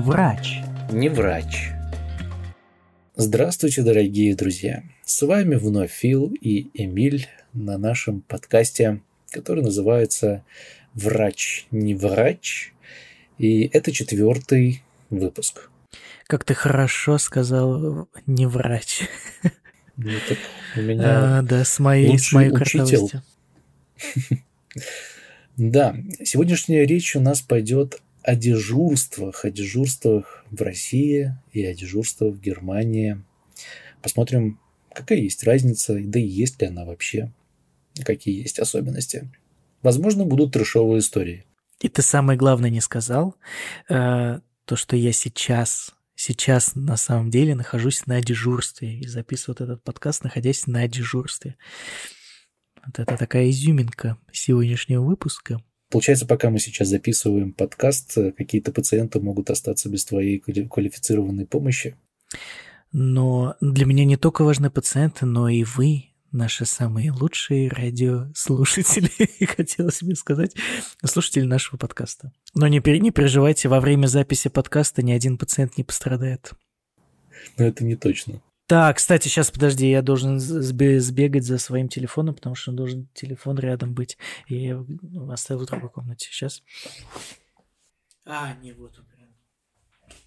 [0.00, 0.60] врач.
[0.90, 1.70] Не врач.
[3.16, 4.82] Здравствуйте, дорогие друзья.
[5.04, 10.42] С вами вновь Фил и Эмиль на нашем подкасте, который называется
[10.94, 12.72] «Врач, не врач».
[13.38, 15.68] И это четвертый выпуск.
[16.26, 19.02] Как ты хорошо сказал, не врач.
[19.96, 20.38] Ну, так
[20.76, 23.20] у меня А, да, с моей, с моей учитель.
[25.56, 25.94] Да,
[26.24, 32.40] сегодняшняя речь у нас пойдет о дежурствах, о дежурствах в России и о дежурствах в
[32.40, 33.22] Германии.
[34.02, 34.60] Посмотрим,
[34.92, 37.32] какая есть разница, да и есть ли она вообще,
[38.04, 39.30] какие есть особенности.
[39.82, 41.44] Возможно, будут трешовые истории.
[41.80, 43.36] И ты самое главное не сказал,
[43.88, 49.64] э, то, что я сейчас, сейчас на самом деле нахожусь на дежурстве и записываю вот
[49.64, 51.56] этот подкаст, находясь на дежурстве.
[52.84, 55.62] Вот это такая изюминка сегодняшнего выпуска.
[55.90, 61.46] Получается, пока мы сейчас записываем подкаст, э, какие-то пациенты могут остаться без твоей квали- квалифицированной
[61.46, 61.96] помощи.
[62.92, 69.10] Но для меня не только важны пациенты, но и вы, наши самые лучшие радиослушатели,
[69.56, 70.54] хотелось мне сказать,
[71.04, 72.32] слушатели нашего подкаста.
[72.54, 76.52] Но не, не переживайте, во время записи подкаста ни один пациент не пострадает.
[77.58, 78.40] Но это не точно.
[78.70, 83.58] Так, кстати, сейчас подожди, я должен сбе- сбегать за своим телефоном, потому что должен телефон
[83.58, 84.16] рядом быть.
[84.46, 86.28] И я ну, оставил в другой комнате.
[86.30, 86.62] Сейчас.
[88.24, 89.04] А, не вот он.
[89.06, 89.28] прям.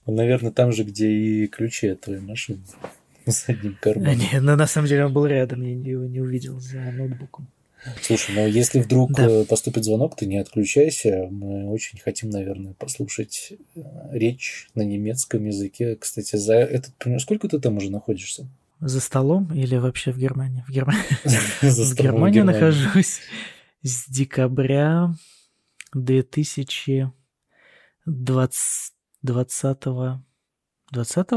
[0.03, 2.66] Он, наверное, там же, где и ключи от твоей машины.
[3.25, 4.30] В заднем А, кармане.
[4.33, 7.47] не, ну, на самом деле он был рядом, я его не увидел за ноутбуком.
[8.01, 9.27] Слушай, ну если вдруг Да.
[9.27, 11.27] э, поступит звонок, ты не отключайся.
[11.31, 13.81] Мы очень хотим, наверное, послушать э,
[14.11, 15.95] речь на немецком языке.
[15.95, 18.47] Кстати, за этот пример, сколько ты там уже находишься?
[18.79, 20.63] За столом или вообще в Германии?
[20.67, 20.93] В, Герма-
[21.61, 23.21] За в Германии нахожусь
[23.81, 25.13] с декабря
[25.93, 29.77] 2020 20
[30.91, 31.27] 20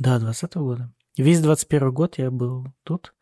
[0.00, 0.92] Да, 20 года.
[1.16, 3.14] Весь 21 год я был тут.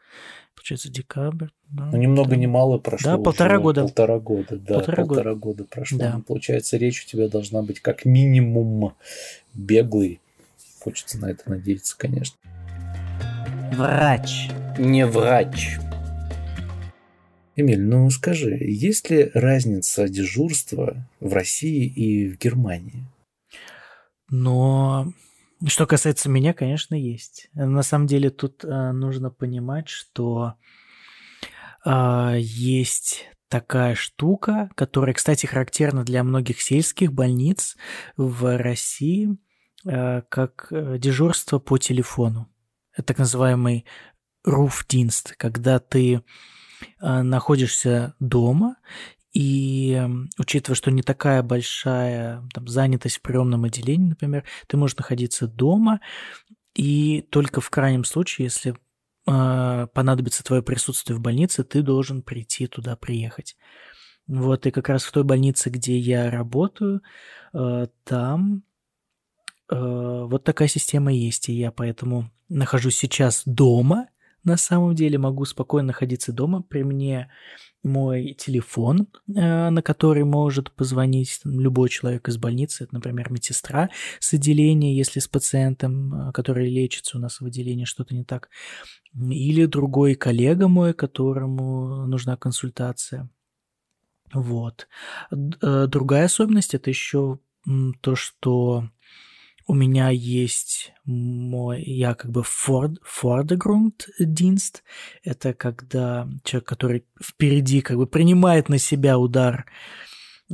[0.57, 1.49] Получается, декабрь.
[1.71, 2.37] да, Ну, ни много да.
[2.37, 3.13] ни мало прошло.
[3.17, 3.83] Да, полтора года.
[3.83, 5.63] Полтора года, да, Полтора полтора, года.
[5.63, 5.99] года прошло.
[5.99, 6.15] Да.
[6.17, 8.95] Ну, Получается, речь у тебя должна быть как минимум
[9.55, 10.21] беглый.
[10.81, 12.37] Хочется на это надеяться, конечно.
[13.73, 14.49] Врач.
[14.79, 15.77] Не врач.
[17.59, 23.05] Эмиль, ну скажи, есть ли разница дежурства в России и в Германии?
[24.31, 25.13] Но
[25.69, 27.49] что касается меня, конечно, есть.
[27.55, 30.55] На самом деле тут э, нужно понимать, что
[31.85, 37.77] э, есть такая штука, которая, кстати, характерна для многих сельских больниц
[38.17, 39.37] в России,
[39.85, 42.49] э, как э, дежурство по телефону.
[42.93, 43.87] Это так называемый
[44.45, 46.15] руфдинст, когда ты
[47.01, 48.77] э, находишься дома
[49.37, 54.97] и м, учитывая, что не такая большая там, занятость в приемном отделении, например, ты можешь
[54.97, 56.01] находиться дома,
[56.75, 58.75] и только в крайнем случае, если
[59.27, 63.59] э, понадобится твое присутствие в больнице, ты должен прийти туда, приехать.
[64.27, 67.03] Вот, и как раз в той больнице, где я работаю,
[67.53, 68.63] э, там
[69.71, 74.09] э, вот такая система есть, и я поэтому нахожусь сейчас дома,
[74.47, 77.31] на самом деле могу спокойно находиться дома, при мне
[77.83, 84.33] мой телефон, э, на который может позвонить любой человек из больницы, это, например, медсестра с
[84.35, 88.49] отделения, если с пациентом, э, который лечится у нас в отделении, что-то не так,
[89.15, 93.29] или другой коллега мой, которому нужна консультация.
[94.33, 94.89] Вот.
[95.31, 97.39] Э, Другая особенность это еще
[98.01, 98.89] то, что
[99.67, 104.83] у меня есть мой, я как бы форд, фордегрунддинст.
[105.25, 109.67] Это когда человек, который впереди как бы принимает на себя удар,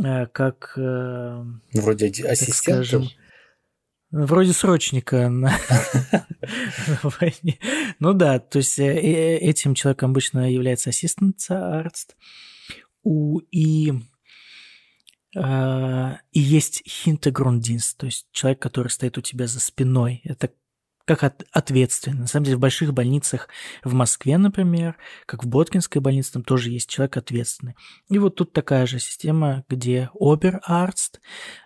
[0.02, 2.52] э, как, э, Вроде ассистента.
[2.84, 3.08] скажем,
[4.10, 5.52] вроде срочника на
[7.02, 7.58] войне.
[7.98, 12.16] Ну да, то есть э, этим человеком обычно является ассистент-арст.
[13.02, 13.92] У- И
[15.34, 20.20] и есть хинтегрундинст, то есть человек, который стоит у тебя за спиной.
[20.24, 20.50] Это
[21.04, 22.20] как от, ответственный.
[22.20, 23.48] На самом деле в больших больницах
[23.82, 24.96] в Москве, например,
[25.26, 27.74] как в Боткинской больнице, там тоже есть человек ответственный.
[28.08, 31.20] И вот тут такая же система, где оберарст,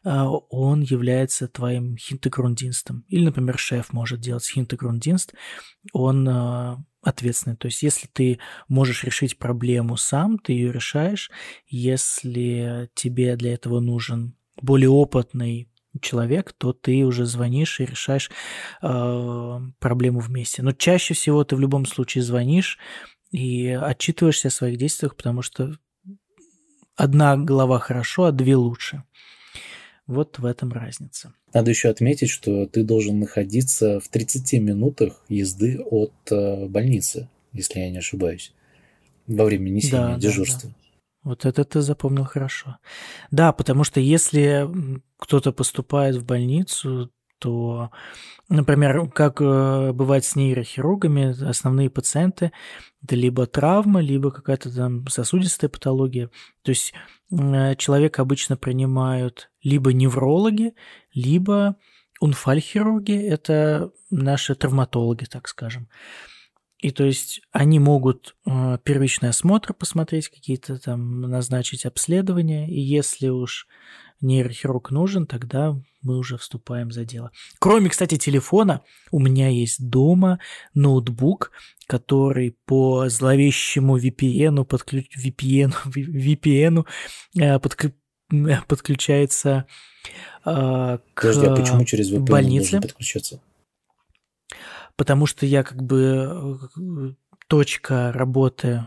[0.05, 3.05] а, он является твоим хинтегрундинстом.
[3.08, 5.35] Или, например, шеф может делать хинтегрундинст,
[5.93, 7.56] он а, ответственный.
[7.56, 8.38] То есть, если ты
[8.69, 11.31] можешь решить проблему сам, ты ее решаешь.
[11.69, 15.69] Если тебе для этого нужен более опытный
[16.00, 18.31] человек, то ты уже звонишь и решаешь
[18.82, 20.62] э, проблему вместе.
[20.62, 22.79] Но чаще всего ты в любом случае звонишь
[23.31, 25.73] и отчитываешься о своих действиях, потому что
[26.97, 29.05] одна голова хорошо, а две лучше.
[30.06, 31.32] Вот в этом разница.
[31.53, 37.81] Надо еще отметить, что ты должен находиться в 30 минутах езды от э, больницы, если
[37.81, 38.53] я не ошибаюсь,
[39.26, 40.70] во время несения да, дежурства.
[40.70, 40.87] Да, да.
[41.25, 42.79] Вот это ты запомнил хорошо.
[43.32, 44.70] Да, потому что если
[45.17, 47.91] кто-то поступает в больницу, то,
[48.49, 52.53] например, как э, бывает с нейрохирургами, основные пациенты
[53.03, 56.31] это либо травма, либо какая-то там сосудистая патология.
[56.62, 56.93] То есть
[57.31, 60.75] э, человека обычно принимают либо неврологи,
[61.15, 61.77] либо
[62.21, 65.88] унфальхирурги, это наши травматологи, так скажем.
[66.78, 73.28] И то есть они могут э, первичный осмотр посмотреть, какие-то там назначить обследования, и если
[73.28, 73.67] уж
[74.20, 77.32] нейрохирург нужен, тогда мы уже вступаем за дело.
[77.58, 80.38] Кроме, кстати, телефона, у меня есть дома
[80.75, 81.50] ноутбук,
[81.87, 85.06] который по зловещему VPN, подключ...
[85.17, 86.87] VPN, VPN
[87.38, 87.87] э, подк...
[88.67, 89.67] подключается
[90.44, 92.81] э, к Подожди, а почему через VPN больнице.
[92.81, 93.40] подключаться?
[94.96, 97.14] Потому что я как бы э,
[97.48, 98.87] точка работы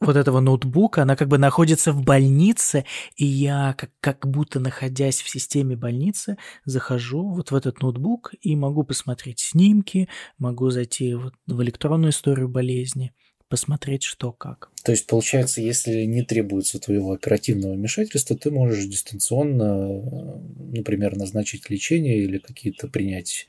[0.00, 2.84] вот этого ноутбука, она как бы находится в больнице,
[3.16, 8.54] и я как, как будто находясь в системе больницы, захожу вот в этот ноутбук и
[8.56, 10.08] могу посмотреть снимки,
[10.38, 13.14] могу зайти вот в электронную историю болезни,
[13.48, 14.70] посмотреть, что как.
[14.84, 20.02] То есть, получается, если не требуется твоего оперативного вмешательства, ты можешь дистанционно,
[20.72, 23.48] например, назначить лечение или какие-то принять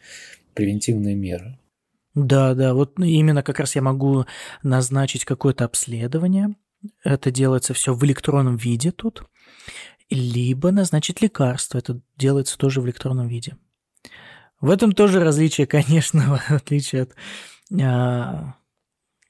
[0.53, 1.57] превентивные меры.
[2.15, 4.25] Да, да, вот именно как раз я могу
[4.63, 6.55] назначить какое-то обследование.
[7.03, 9.23] Это делается все в электронном виде тут.
[10.09, 11.77] Либо назначить лекарство.
[11.77, 13.55] Это делается тоже в электронном виде.
[14.59, 17.15] В этом тоже различие, конечно, в отличие от
[17.79, 18.55] а,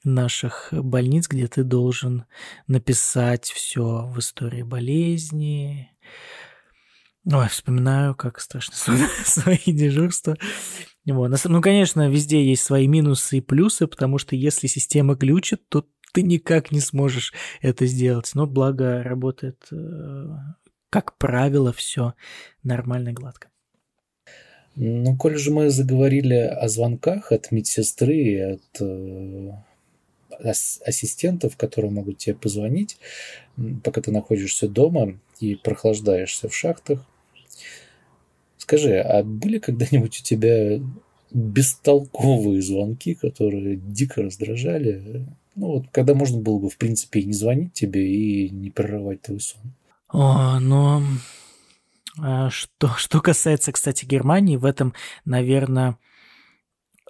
[0.07, 2.25] наших больниц, где ты должен
[2.67, 5.91] написать все в истории болезни.
[7.25, 8.75] Ой, вспоминаю, как страшно
[9.25, 10.37] свои дежурства.
[11.05, 16.21] Ну, конечно, везде есть свои минусы и плюсы, потому что если система глючит, то ты
[16.21, 18.31] никак не сможешь это сделать.
[18.33, 20.25] Но благо работает, э,
[20.89, 22.13] как правило, все
[22.63, 23.49] нормально, гладко.
[24.75, 29.51] Ну, коль же мы заговорили о звонках от медсестры и от э,
[30.43, 32.97] ассистентов, которые могут тебе позвонить,
[33.83, 37.05] пока ты находишься дома и прохлаждаешься в шахтах.
[38.57, 40.79] Скажи, а были когда-нибудь у тебя
[41.31, 45.25] бестолковые звонки, которые дико раздражали?
[45.55, 49.21] Ну вот, когда можно было бы, в принципе, и не звонить тебе, и не прерывать
[49.21, 49.61] твой сон.
[50.09, 51.01] О, ну,
[52.19, 54.93] а что, что касается, кстати, Германии, в этом,
[55.25, 55.97] наверное,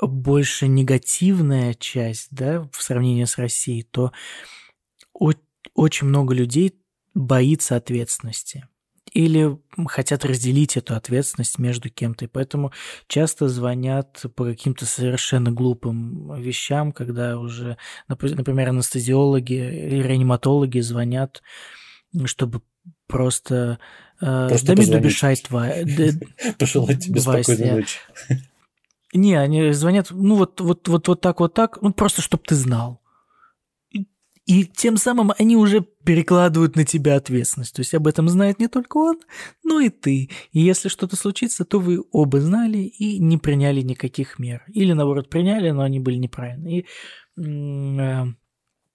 [0.01, 4.11] больше негативная часть, да, в сравнении с Россией, то
[5.73, 6.73] очень много людей
[7.13, 8.67] боится ответственности
[9.13, 9.57] или
[9.88, 12.25] хотят разделить эту ответственность между кем-то.
[12.25, 12.71] И поэтому
[13.07, 17.77] часто звонят по каким-то совершенно глупым вещам, когда уже,
[18.07, 21.41] например, анестезиологи или реаниматологи звонят,
[22.25, 22.61] чтобы
[23.07, 23.79] просто,
[24.21, 25.83] э, просто да меду бешать твоя.
[26.59, 28.00] Пожелать тебе спокойной ночи.
[29.13, 32.56] Не, они звонят, ну вот, вот, вот, вот так, вот так, ну просто, чтобы ты
[32.56, 33.01] знал.
[34.48, 37.75] И, тем самым они уже перекладывают на тебя ответственность.
[37.75, 39.19] То есть об этом знает не только он,
[39.63, 40.30] но и ты.
[40.54, 44.63] И если что-то случится, то вы оба знали и не приняли никаких мер.
[44.70, 46.79] Или, наоборот, приняли, но они были неправильные.
[46.79, 46.86] И
[47.41, 48.25] э,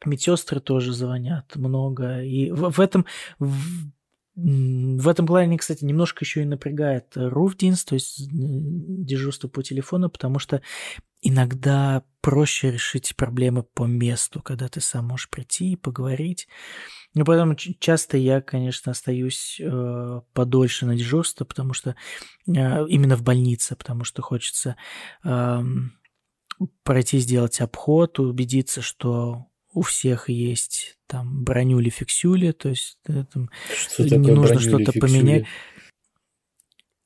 [0.07, 2.23] медсестры тоже звонят много.
[2.23, 3.05] И в, в этом...
[3.39, 3.55] В,
[4.35, 10.39] в этом плане, кстати, немножко еще и напрягает Руфдинс, то есть дежурство по телефону, потому
[10.39, 10.63] что
[11.21, 16.49] иногда проще решить проблемы по месту, когда ты сам можешь прийти и поговорить.
[17.15, 21.93] Но поэтому часто я, конечно, остаюсь э, подольше на дежурство, потому что э,
[22.89, 24.77] именно в больнице, потому что хочется
[25.25, 25.63] э,
[26.85, 33.51] пройти сделать обход, убедиться, что у всех есть там бронюли, фиксюли, то есть э, там,
[33.75, 35.45] что не нужно что-то поменять.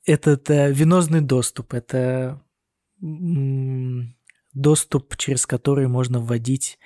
[0.05, 2.41] Это, это венозный доступ, это
[4.53, 6.79] доступ, через который можно вводить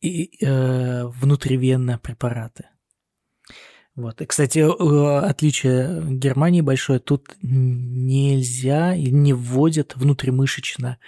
[0.00, 2.66] и, э, внутривенно препараты.
[3.94, 4.22] Вот.
[4.22, 10.98] И, кстати, отличие Германии большое, тут нельзя и не вводят внутримышечно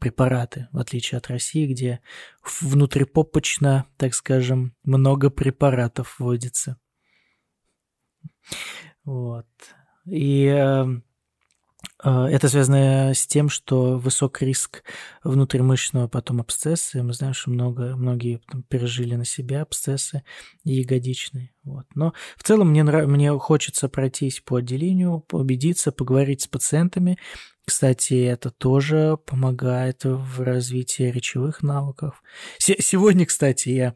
[0.00, 2.00] препараты, в отличие от России, где
[2.60, 6.78] внутрипопочно, так скажем, много препаратов вводится.
[9.04, 9.46] Вот.
[10.06, 10.84] И э,
[12.02, 14.82] А, это связано с тем, что высок риск
[15.22, 17.02] внутримышечного потом абсцесса.
[17.02, 20.22] Мы знаем, что много, многие пережили на себя абсцессы
[20.64, 21.52] ягодичные.
[21.62, 21.86] Вот.
[21.94, 23.06] Но в целом мне, нрав...
[23.06, 27.18] мне хочется пройтись по отделению, убедиться, поговорить с пациентами.
[27.70, 32.20] Кстати, это тоже помогает в развитии речевых навыков.
[32.58, 33.94] С- сегодня, кстати, я...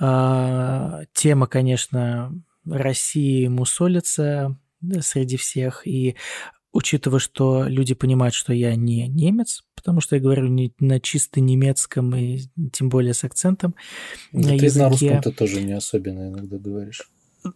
[0.00, 2.34] Э, тема, конечно,
[2.66, 4.58] России мусолится
[4.98, 6.16] среди всех, и
[6.72, 11.40] учитывая, что люди понимают, что я не немец, потому что я говорю не на чисто
[11.40, 12.40] немецком и
[12.72, 13.76] тем более с акцентом.
[14.32, 14.82] Да на ты языке.
[14.82, 17.08] на русском-то тоже не особенно иногда говоришь.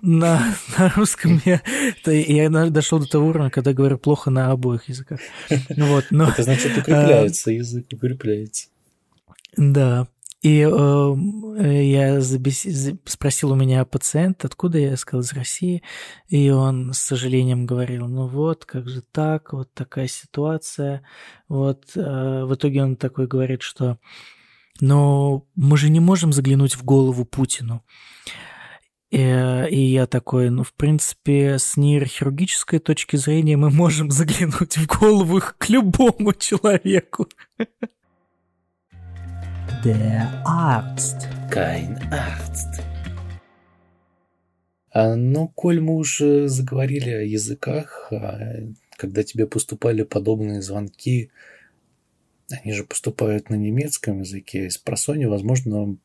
[0.02, 1.60] На, на русском я,
[2.04, 5.20] я дошел до того уровня, когда говорю плохо на обоих языках.
[5.76, 8.68] Вот, но, Это значит, укрепляется язык, укрепляется.
[9.56, 10.08] Да.
[10.42, 12.66] И э, я забес...
[13.04, 15.82] спросил у меня пациент, откуда я сказал, из России.
[16.28, 21.02] И он с сожалением говорил, ну вот, как же так, вот такая ситуация.
[21.48, 23.98] Вот э, в итоге он такой говорит, что
[24.80, 27.82] но мы же не можем заглянуть в голову Путину.
[29.10, 34.86] И, и я такой, ну, в принципе, с нейрохирургической точки зрения мы можем заглянуть в
[34.86, 37.28] голову к любому человеку.
[39.84, 41.28] Der Arzt.
[41.52, 42.82] Kein Arzt.
[44.90, 48.38] А, ну, коль мы уже заговорили о языках, а,
[48.96, 51.30] когда тебе поступали подобные звонки,
[52.48, 55.96] они же поступают на немецком языке, из просони, возможно,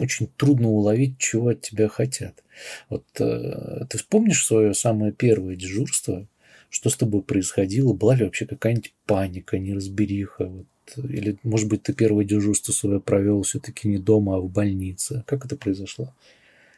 [0.00, 2.42] очень трудно уловить, чего от тебя хотят.
[2.88, 6.26] Вот э, ты вспомнишь свое самое первое дежурство,
[6.70, 11.92] что с тобой происходило, была ли вообще какая-нибудь паника, неразбериха, вот или, может быть, ты
[11.92, 15.22] первое дежурство свое провел все-таки не дома, а в больнице.
[15.26, 16.14] Как это произошло?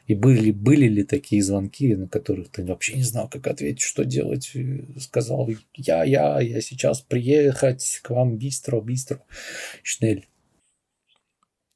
[0.06, 4.04] И были, были ли такие звонки, на которых ты вообще не знал, как ответить, что
[4.04, 4.52] делать?
[4.98, 9.22] Сказал, я, я, я сейчас приехать к вам быстро, быстро,
[9.84, 10.26] шнель.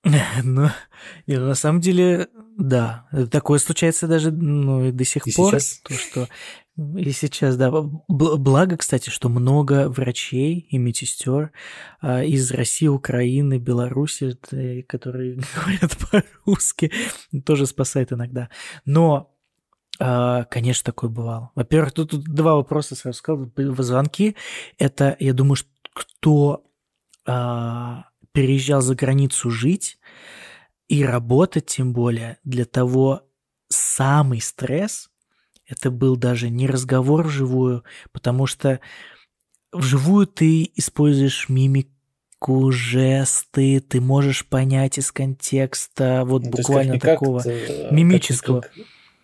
[0.43, 0.71] Ну,
[1.27, 5.53] на самом деле, да, такое случается даже ну, и до сих и пор.
[5.53, 5.81] Сейчас?
[5.83, 6.29] То, что
[6.77, 7.71] и сейчас, да.
[7.71, 11.53] Благо, кстати, что много врачей и медсестер
[12.01, 14.37] а, из России, Украины, Беларуси,
[14.89, 16.91] которые говорят по-русски,
[17.45, 18.51] тоже спасает иногда.
[18.85, 19.35] Но
[20.01, 21.53] а, Конечно, такое бывало.
[21.55, 23.51] Во-первых, тут, тут два вопроса сразу сказал.
[23.57, 24.35] Звонки–
[24.79, 26.65] это, я думаю, что кто
[27.25, 29.99] а, переезжал за границу жить
[30.89, 33.23] и работать, тем более, для того
[33.71, 35.09] самый стресс–
[35.67, 38.81] это был даже не разговор вживую, потому что
[39.73, 47.89] вживую ты используешь мимику, жесты, ты можешь понять из контекста вот ну, буквально такого э,
[47.91, 48.63] мимического.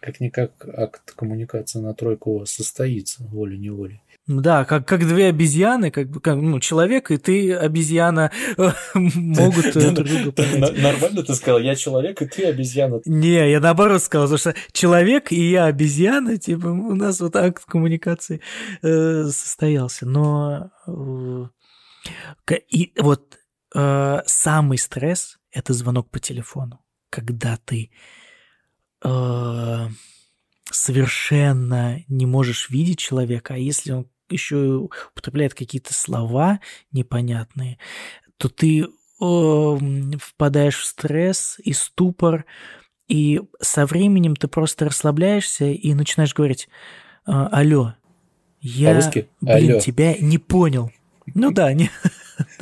[0.01, 4.03] Как-никак акт коммуникации на тройку у вас состоится волей-неволей.
[4.27, 8.31] Да, как, как две обезьяны, как, как ну, человек и ты обезьяна
[8.95, 10.79] могут друг друга понять.
[10.81, 13.01] Нормально ты сказал, я человек и ты обезьяна.
[13.07, 17.65] Не, я наоборот сказал, потому что человек и я обезьяна, типа у нас вот акт
[17.65, 18.41] коммуникации
[18.83, 20.07] э, состоялся.
[20.07, 23.37] Но э, и вот
[23.75, 27.91] э, самый стресс– это звонок по телефону, когда ты
[29.03, 29.89] э,
[30.71, 36.61] совершенно не можешь видеть человека, а если он еще употребляет какие-то слова
[36.93, 37.79] непонятные,
[38.37, 39.79] то ты э,
[40.19, 42.45] впадаешь в стресс и ступор,
[43.09, 46.69] и со временем ты просто расслабляешься и начинаешь говорить,
[47.27, 47.95] «А, алло,
[48.61, 48.95] я,
[49.41, 49.81] блин, алло.
[49.81, 50.93] тебя не понял.
[51.35, 51.91] Ну да, не,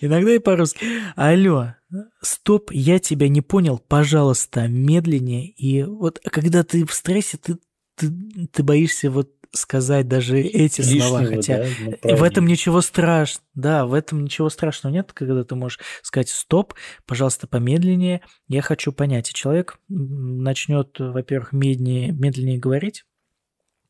[0.00, 0.86] иногда и по-русски.
[1.14, 1.74] Алло,
[2.20, 5.48] стоп, я тебя не понял, пожалуйста, медленнее.
[5.48, 7.58] И вот когда ты в стрессе, ты,
[7.96, 8.10] ты,
[8.52, 11.64] ты боишься вот сказать даже эти Лишнего, слова, хотя
[12.02, 16.28] да, в этом ничего страшного, да, в этом ничего страшного нет, когда ты можешь сказать
[16.28, 16.74] стоп,
[17.06, 23.04] пожалуйста, помедленнее, я хочу понять, и человек начнет, во-первых, медленнее, медленнее говорить,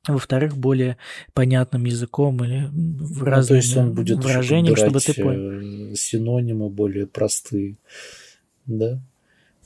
[0.09, 0.97] во-вторых, более
[1.33, 5.93] понятным языком или в ну, разными то есть он будет выражением, чтобы ты понял.
[5.93, 7.77] Э, синонимы более простые,
[8.67, 9.01] да?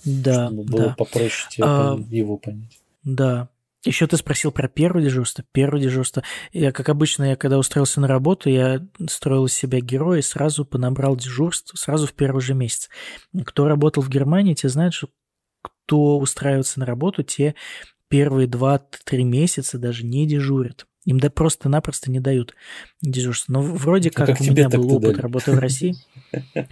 [0.04, 0.94] Да, чтобы было да.
[0.96, 2.80] попроще тебе а, его понять.
[3.04, 3.48] Да.
[3.84, 5.42] Еще ты спросил про первое дежурство.
[5.52, 6.22] Первое дежурство.
[6.52, 10.66] Я, как обычно, я когда устроился на работу, я строил из себя героя и сразу
[10.66, 12.90] понабрал дежурство, сразу в первый же месяц.
[13.46, 15.08] Кто работал в Германии, те знают, что
[15.62, 17.54] кто устраивается на работу, те
[18.10, 20.86] первые 2-3 месяца даже не дежурят.
[21.06, 22.54] Им да просто-напросто не дают
[23.00, 23.54] дежурство.
[23.54, 25.20] Но вроде как, как у меня был опыт дали?
[25.22, 25.94] работы в России.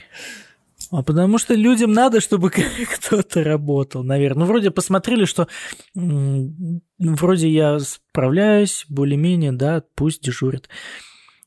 [0.90, 2.50] А потому что людям надо, чтобы
[2.94, 4.40] кто-то работал, наверное.
[4.40, 5.46] Ну, вроде посмотрели, что
[5.94, 10.70] вроде я справляюсь более-менее, да, пусть дежурит.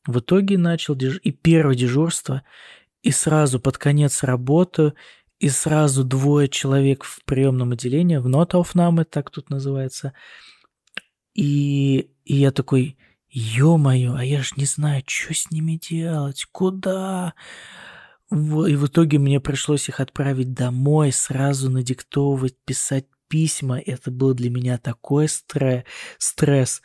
[0.05, 1.19] В итоге начал деж...
[1.23, 2.43] и первое дежурство,
[3.01, 4.93] и сразу под конец работы,
[5.41, 10.13] и сразу двое человек в приемном отделении, в нотауфнаме, так тут называется.
[11.33, 12.95] И, и я такой,
[13.27, 17.33] ё-моё, а я ж не знаю, что с ними делать, куда?
[18.29, 23.79] И в итоге мне пришлось их отправить домой, сразу надиктовывать, писать письма.
[23.79, 25.85] Это был для меня такой стресс.
[26.19, 26.83] стресс.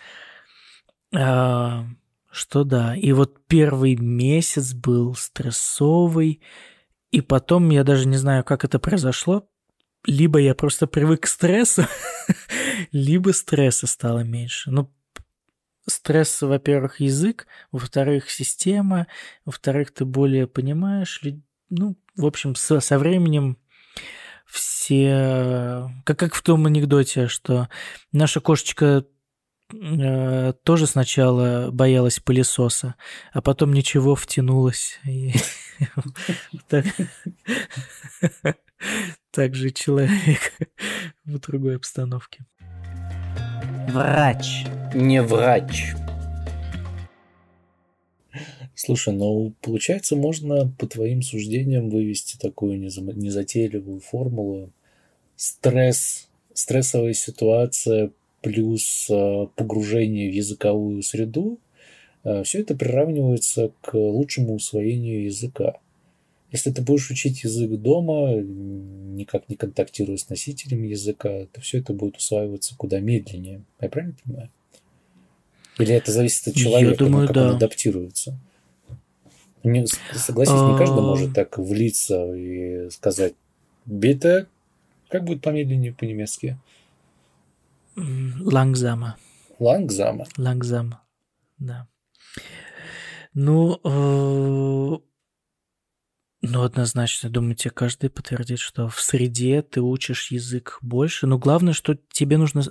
[1.15, 1.85] А,
[2.31, 2.97] что да.
[2.97, 6.41] И вот первый месяц был стрессовый,
[7.17, 9.49] и потом я даже не знаю, как это произошло.
[10.05, 11.87] Либо я просто привык к стрессу,
[12.93, 14.71] либо стресса стало меньше.
[14.71, 14.93] Ну,
[15.89, 19.07] стресс, во-первых, язык, во-вторых, система,
[19.47, 21.23] во-вторых, ты более понимаешь.
[21.71, 23.57] Ну, в общем, со, со временем
[24.45, 25.91] все...
[26.05, 27.71] Как, как в том анекдоте, что
[28.13, 29.07] наша кошечка
[29.73, 32.95] Э, тоже сначала боялась пылесоса,
[33.33, 35.01] а потом ничего втянулась.
[39.31, 40.53] Так же человек
[41.25, 42.47] в другой обстановке.
[43.89, 44.65] Врач.
[44.95, 45.95] Не врач.
[48.75, 54.71] Слушай, ну получается, можно по твоим суждениям вывести такую незатейливую формулу.
[55.35, 58.11] Стресс, стрессовая ситуация
[58.43, 61.59] плюс э, погружение в языковую среду,
[62.45, 65.77] все это приравнивается к лучшему усвоению языка.
[66.53, 71.93] Если ты будешь учить язык дома, никак не контактируя с носителем языка, то все это
[71.93, 73.63] будет усваиваться куда медленнее.
[73.81, 74.51] Я правильно понимаю?
[75.79, 77.49] Или это зависит от человека, Я думаю, как да.
[77.49, 78.39] он адаптируется?
[79.63, 81.03] Не, согласись, не каждый а.
[81.03, 83.35] может так влиться и сказать,
[83.85, 84.47] бита,
[85.09, 86.57] как будет помедленнее по-немецки?
[87.97, 89.15] Langsamer.
[89.59, 90.27] Langsamer.
[90.39, 90.95] Langsamer,
[91.59, 91.89] да.
[93.35, 94.99] Ну, э,
[96.43, 101.73] ну, однозначно, думаю, тебе каждый подтвердит, что в среде ты учишь язык больше, но главное,
[101.73, 102.63] что тебе нужно,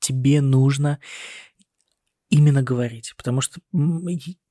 [0.00, 0.98] тебе нужно
[2.28, 3.60] именно говорить, потому что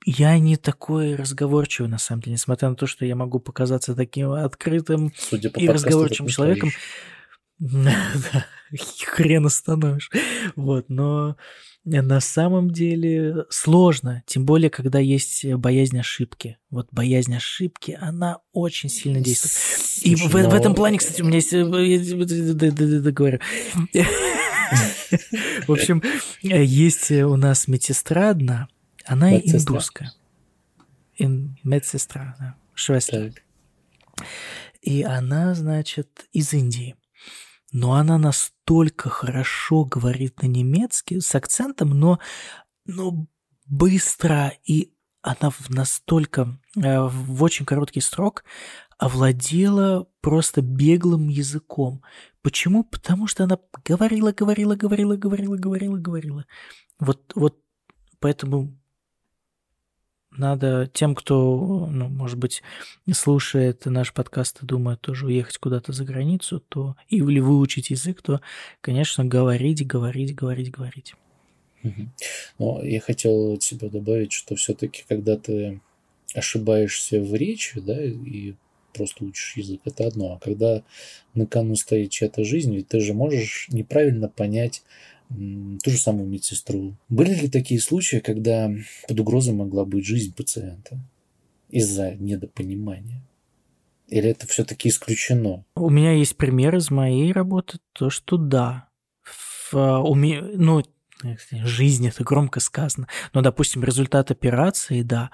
[0.05, 4.31] я не такой разговорчивый, на самом деле, несмотря на то, что я могу показаться таким
[4.31, 6.71] открытым Судя по и разговорчивым человеком.
[7.57, 7.95] Да,
[9.05, 10.09] хрен остановишь.
[10.55, 11.37] Вот, но
[11.83, 16.57] на самом деле сложно, тем более, когда есть боязнь ошибки.
[16.71, 19.55] Вот боязнь ошибки, она очень сильно действует.
[20.01, 21.51] И в, в этом плане, кстати, у меня есть...
[23.03, 23.39] Договорю.
[25.67, 26.01] В общем,
[26.41, 28.67] есть у нас медсестра одна,
[29.05, 30.11] она индусская.
[31.19, 33.31] Медсестра, да, швестка.
[34.81, 36.95] И она, значит, из Индии
[37.75, 42.19] но она настолько хорошо говорит на немецкий с акцентом, но,
[42.85, 43.27] но
[43.65, 48.45] быстро, и она настолько э, в очень короткий срок
[48.97, 52.01] овладела просто беглым языком.
[52.41, 52.85] Почему?
[52.85, 56.45] Потому что она говорила, говорила, говорила, говорила, говорила, говорила.
[56.97, 57.59] Вот, вот
[58.21, 58.79] поэтому
[60.37, 62.61] надо тем, кто, ну, может быть,
[63.11, 68.41] слушает наш подкаст и думает тоже уехать куда-то за границу, то или выучить язык, то,
[68.81, 71.15] конечно, говорить, говорить, говорить, говорить.
[72.57, 75.79] Но я хотел от себя добавить, что все-таки, когда ты
[76.33, 78.53] ошибаешься в речи, да, и
[78.93, 80.33] просто учишь язык, это одно.
[80.33, 80.83] А когда
[81.33, 84.83] на кону стоит чья-то жизнь, ведь ты же можешь неправильно понять
[85.29, 86.95] ту же самую медсестру.
[87.09, 88.71] Были ли такие случаи, когда
[89.07, 90.99] под угрозой могла быть жизнь пациента
[91.69, 93.21] из-за недопонимания?
[94.07, 95.65] Или это все-таки исключено?
[95.75, 98.87] У меня есть пример из моей работы, то, что да.
[99.23, 100.41] В, уме...
[100.41, 100.83] Ну,
[101.63, 103.07] жизнь это громко сказано.
[103.33, 105.31] Но, допустим, результат операции, да.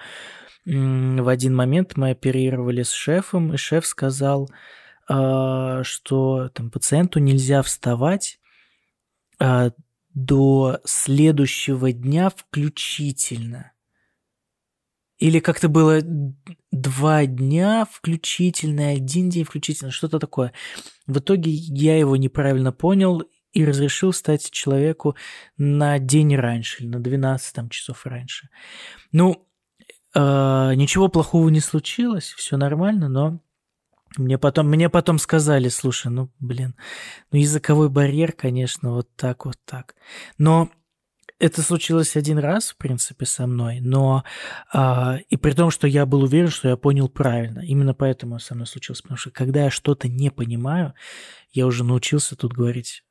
[0.66, 4.50] В один момент мы оперировали с шефом, и шеф сказал,
[5.10, 8.40] а, что там, пациенту нельзя вставать
[10.14, 13.72] до следующего дня включительно.
[15.18, 16.02] Или как-то было
[16.72, 20.52] два дня включительно, один день включительно, что-то такое.
[21.06, 23.24] В итоге я его неправильно понял
[23.54, 25.16] и разрешил стать человеку
[25.58, 28.50] на день раньше, или на 12 там, часов раньше.
[29.12, 29.48] Ну,
[30.16, 33.42] э, ничего плохого не случилось, все нормально, но
[34.18, 36.76] мне потом, мне потом сказали, слушай, ну, блин,
[37.32, 39.96] ну, языковой барьер, конечно, вот так, вот так.
[40.38, 40.70] Но
[41.40, 44.24] это случилось один раз, в принципе, со мной, но
[44.72, 47.62] а, и при том, что я был уверен, что я понял правильно.
[47.62, 50.94] Именно поэтому со мной случилось, потому что когда я что-то не понимаю,
[51.52, 53.04] я уже научился тут говорить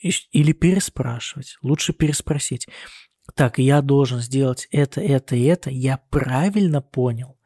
[0.00, 2.68] или переспрашивать, лучше переспросить.
[3.34, 7.37] так, я должен сделать это, это это, я правильно понял.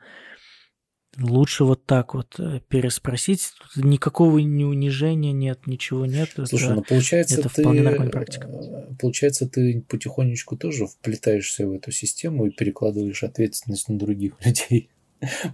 [1.19, 3.53] Лучше вот так вот э, переспросить.
[3.75, 6.31] Тут никакого ни унижения нет, ничего нет.
[6.47, 8.49] Слушай, это, ну получается, это ты, вполне нормальная практика.
[8.49, 14.89] Э, получается, ты потихонечку тоже вплетаешься в эту систему и перекладываешь ответственность на других людей.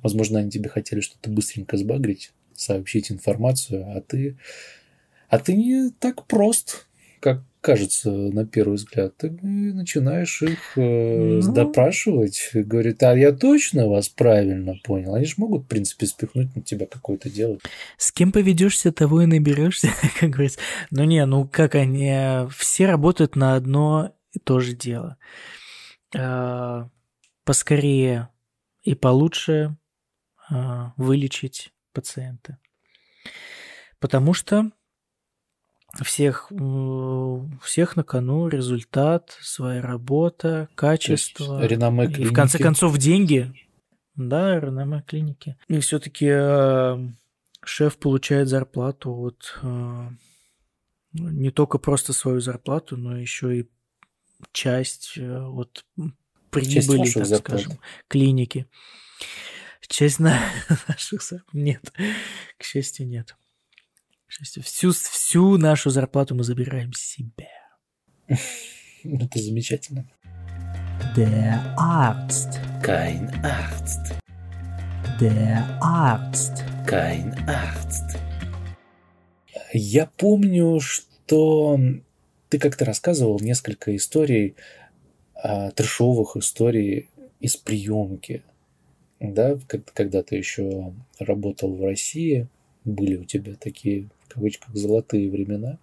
[0.02, 4.38] Возможно, они тебе хотели что-то быстренько сбагрить, сообщить информацию, а ты,
[5.28, 6.86] а ты не так прост,
[7.20, 11.52] как кажется на первый взгляд, ты начинаешь их э, ну...
[11.52, 15.14] допрашивать, говорит, а я точно вас правильно понял.
[15.14, 17.58] Они же могут, в принципе, спихнуть на тебя какое-то дело.
[17.98, 20.60] С кем поведешься, того и наберешься, как говорится.
[20.90, 25.18] Ну не, ну как они, все работают на одно и то же дело.
[26.16, 26.88] А,
[27.44, 28.30] поскорее
[28.82, 29.76] и получше
[30.48, 32.56] а, вылечить пациента.
[34.00, 34.70] Потому что
[36.02, 36.50] всех,
[37.62, 41.64] всех на кону результат, своя работа, качество.
[41.64, 42.22] реноме клиники.
[42.22, 43.52] И в конце концов деньги.
[44.14, 45.56] Да, реноме клиники.
[45.68, 46.98] И все-таки э,
[47.64, 50.08] шеф получает зарплату от э,
[51.12, 53.70] не только просто свою зарплату, но еще и
[54.52, 55.84] часть э, от
[56.50, 57.60] прибыли, часть так зарплат.
[57.60, 58.66] скажем, клиники.
[59.86, 60.38] Часть на
[60.88, 61.22] наших
[61.52, 61.92] нет,
[62.58, 63.36] к счастью, нет.
[64.28, 67.48] Всю, всю нашу зарплату мы забираем себе.
[69.02, 70.06] Это замечательно.
[71.16, 72.60] Der Arzt.
[72.84, 74.14] Kein Arzt.
[75.18, 76.62] Der Arzt.
[76.86, 78.18] Kein Arzt.
[79.72, 81.78] Я помню, что
[82.50, 84.56] ты как-то рассказывал несколько историй,
[85.34, 87.08] а, трешовых историй
[87.40, 88.42] из приемки,
[89.20, 89.58] да,
[89.94, 92.46] когда ты еще работал в России,
[92.84, 95.78] были у тебя такие кавычках золотые времена.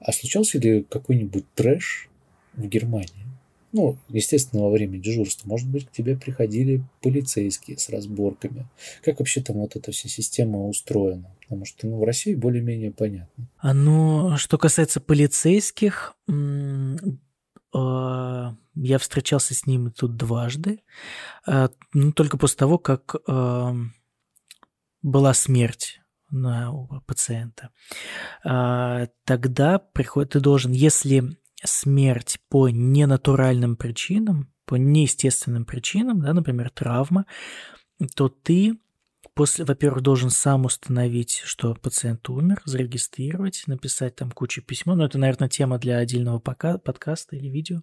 [0.00, 2.08] А случался ли какой-нибудь трэш
[2.54, 3.26] в Германии?
[3.72, 5.48] Ну, естественно, во время дежурства.
[5.48, 8.66] Может быть, к тебе приходили полицейские с разборками.
[9.04, 11.30] Как вообще там вот эта вся система устроена?
[11.42, 13.48] Потому что ну, в России более-менее понятно.
[13.58, 16.14] А ну, что касается полицейских,
[17.74, 20.80] а, я встречался с ними тут дважды.
[21.46, 23.16] А, ну, только после того, как
[25.02, 26.00] была смерть
[26.30, 26.72] на
[27.06, 27.70] пациента,
[28.44, 36.70] а, тогда приходит, ты должен, если смерть по ненатуральным причинам, по неестественным причинам, да, например,
[36.70, 37.26] травма,
[38.14, 38.78] то ты
[39.34, 45.18] после, во-первых, должен сам установить, что пациент умер, зарегистрировать, написать там кучу письмо, но это,
[45.18, 47.82] наверное, тема для отдельного пока, подкаста или видео.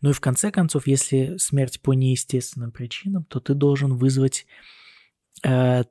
[0.00, 4.46] Ну и в конце концов, если смерть по неестественным причинам, то ты должен вызвать
[5.44, 5.84] э,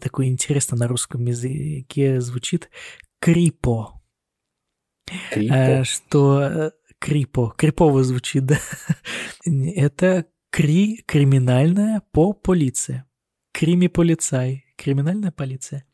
[0.00, 2.70] такое интересно на русском языке звучит
[3.20, 4.00] крипо.
[5.32, 5.54] Крипо?
[5.54, 8.58] Э, что э, крипо, крипово звучит, да.
[9.44, 13.06] Это кри, криминальная по полиция.
[13.52, 15.84] Крими-полицай, криминальная полиция.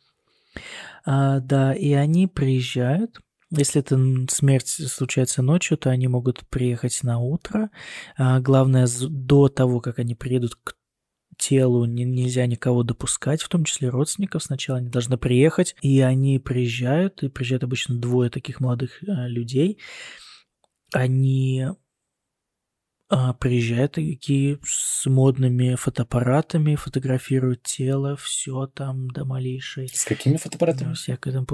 [1.05, 7.19] А, да, и они приезжают, если это смерть случается ночью, то они могут приехать на
[7.19, 7.71] утро.
[8.17, 10.76] А, главное, до того, как они приедут к
[11.37, 14.43] телу нельзя никого допускать, в том числе родственников.
[14.43, 19.79] Сначала они должны приехать, и они приезжают, и приезжают обычно двое таких молодых э, людей.
[20.93, 21.67] Они
[23.09, 29.89] а, приезжают такие с модными фотоаппаратами, фотографируют тело, все там до малейшей.
[29.89, 30.95] С какими фотоаппаратами?
[30.95, 31.47] Всякое там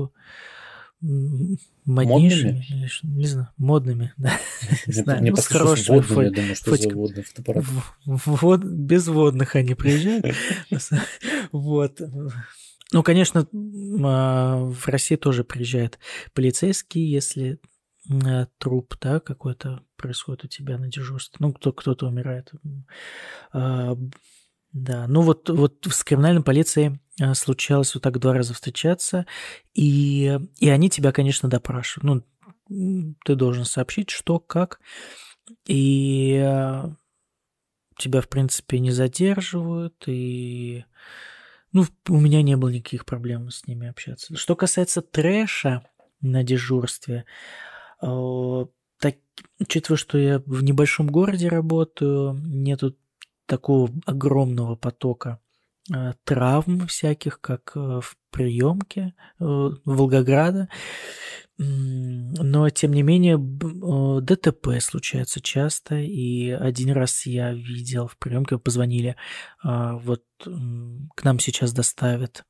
[1.02, 3.18] моднейшими, модными?
[3.18, 4.38] не знаю, модными, да.
[4.86, 6.90] Не знаю, Мне ну, с хорошими водными, я думаю, что фотик...
[6.90, 7.64] за водный фотоаппарат.
[8.04, 10.26] Вот, без водных они приезжают.
[11.52, 12.00] Вот.
[12.92, 13.48] Ну, конечно,
[14.04, 15.98] а, в России тоже приезжают
[16.34, 17.58] полицейские, если
[18.08, 21.36] а, труп, да, какой-то происходит у тебя на дежурстве.
[21.40, 22.52] Ну, кто, кто-то умирает.
[24.72, 29.26] Да, ну вот, вот с криминальной полицией а, случалось вот так два раза встречаться,
[29.74, 32.24] и, и они тебя, конечно, допрашивают.
[32.68, 34.80] Ну, ты должен сообщить, что, как,
[35.66, 36.94] и а,
[37.98, 40.85] тебя, в принципе, не задерживают, и...
[41.72, 44.37] Ну, у меня не было никаких проблем с ними общаться.
[44.37, 45.82] Что касается трэша
[46.20, 47.24] на дежурстве,
[48.00, 48.66] а,
[48.98, 49.16] так,
[49.58, 52.96] учитывая, что я в небольшом городе работаю, нету
[53.52, 55.38] такого огромного потока
[55.94, 59.44] э, травм всяких, как э, в приемке э,
[59.84, 60.70] Волгограда.
[61.58, 69.16] Но, тем не менее, ДТП случается часто, и один раз я видел в приемке, позвонили,
[69.62, 72.44] вот к нам сейчас доставят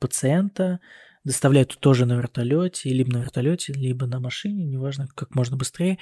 [0.00, 0.80] пациента,
[1.22, 5.98] доставляют тоже на вертолете, либо на вертолете, либо на машине, неважно, как можно быстрее.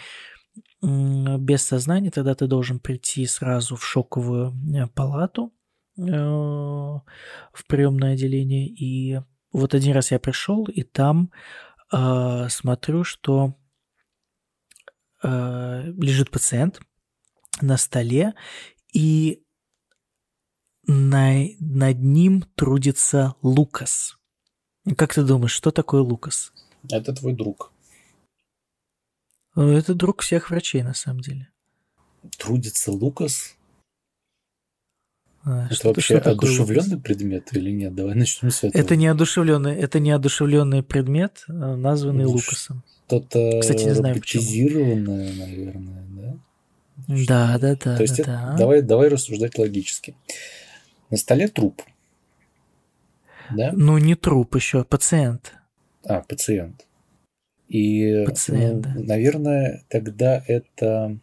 [0.83, 5.53] Без сознания, тогда ты должен прийти сразу в шоковую э, палату,
[5.97, 7.03] э, в
[7.67, 8.69] приемное отделение.
[8.69, 9.21] И
[9.53, 11.31] вот один раз я пришел, и там
[11.93, 13.57] э, смотрю, что
[15.25, 16.81] лежит пациент
[17.61, 18.35] на столе,
[18.93, 19.45] и
[20.85, 24.19] на, над ним трудится Лукас.
[24.97, 26.53] Как ты думаешь, что такое Лукас?
[26.91, 27.73] Это твой друг.
[29.57, 31.49] Э, это друг всех врачей, на самом деле.
[32.39, 33.57] Трудится Лукас?
[35.45, 37.95] А, это что, вообще что одушевленный предмет или нет?
[37.95, 38.81] Давай начнем с этого.
[38.81, 42.85] Это не одушевленный, это не одушевленный предмет, а названный ну, Лукасом.
[43.09, 46.39] Что-то Кстати, не знаю роботизированное, наверное, да?
[47.09, 47.97] Да, да, да.
[47.97, 48.57] То есть да, это, да.
[48.57, 50.15] Давай, давай рассуждать логически.
[51.11, 51.83] На столе труп.
[53.51, 53.73] Да?
[53.75, 55.55] Ну, не труп еще, пациент.
[56.05, 56.87] А, пациент.
[57.73, 61.19] И, Пациент, ну, наверное, тогда это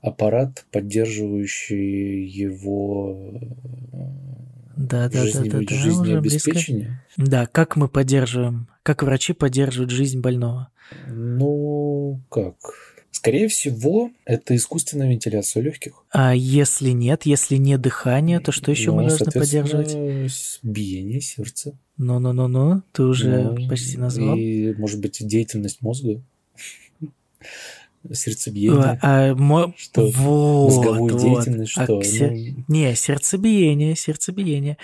[0.00, 3.40] аппарат, поддерживающий его
[4.76, 7.02] да, да, жизнь, да, да, да, жизнеобеспечение.
[7.16, 10.68] Да, как мы поддерживаем, как врачи поддерживают жизнь больного?
[11.08, 12.54] Ну, как?
[13.12, 16.02] Скорее всего, это искусственная вентиляция легких.
[16.10, 19.94] А если нет, если не дыхание, то что еще ну, мы должны поддерживать?
[20.62, 21.78] Биение сердца.
[21.98, 24.34] Ну-ну-ну-ну, ты уже ну, почти назвал.
[24.36, 26.22] И, может быть, деятельность мозга.
[28.12, 28.98] Сердцебиение.
[29.02, 29.74] А, мо...
[29.76, 30.08] что?
[30.08, 31.22] Вот, Мозговую вот.
[31.22, 31.98] деятельность, что?
[31.98, 32.30] А, сер...
[32.30, 32.64] ну...
[32.66, 34.78] Не, сердцебиение, сердцебиение.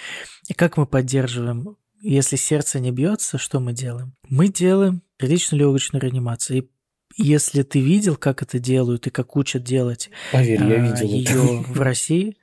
[0.48, 1.76] И как мы поддерживаем?
[2.02, 4.14] Если сердце не бьется, что мы делаем?
[4.28, 6.58] Мы делаем сердечно-легочную реанимацию.
[6.58, 6.68] И
[7.16, 11.80] если ты видел, как это делают и как учат делать Поверь, я видел ее в
[11.80, 12.36] России,